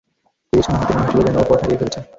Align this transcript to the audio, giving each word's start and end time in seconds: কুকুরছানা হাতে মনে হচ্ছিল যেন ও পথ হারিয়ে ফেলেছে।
কুকুরছানা 0.53 0.77
হাতে 0.79 0.93
মনে 0.93 1.03
হচ্ছিল 1.03 1.19
যেন 1.27 1.37
ও 1.37 1.43
পথ 1.49 1.59
হারিয়ে 1.61 1.79
ফেলেছে। 1.81 1.99